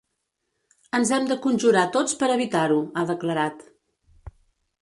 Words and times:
Ens 0.99 1.11
hem 1.17 1.27
de 1.33 1.37
conjurar 1.43 1.85
tots 1.97 2.17
per 2.23 2.31
evitar-ho, 2.39 2.81
ha 3.03 3.07
declarat. 3.13 3.63